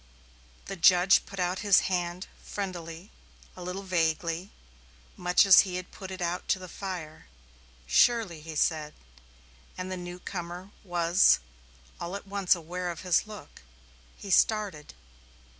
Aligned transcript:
The 0.65 0.75
judge 0.75 1.27
put 1.27 1.39
out 1.39 1.59
his 1.59 1.81
hand 1.81 2.25
friendlily, 2.43 3.11
a 3.55 3.61
little 3.61 3.83
vaguely, 3.83 4.49
much 5.15 5.45
as 5.45 5.59
he 5.59 5.75
had 5.75 5.91
put 5.91 6.09
it 6.09 6.23
out 6.23 6.47
to 6.47 6.57
the 6.57 6.67
fire. 6.67 7.27
"Surely," 7.85 8.41
he 8.41 8.55
said, 8.55 8.95
and 9.77 9.91
the 9.91 9.97
newcomer 9.97 10.71
was 10.83 11.37
all 11.99 12.15
at 12.15 12.25
once 12.25 12.55
aware 12.55 12.89
of 12.89 13.01
his 13.01 13.27
look. 13.27 13.61
He 14.17 14.31
started. 14.31 14.95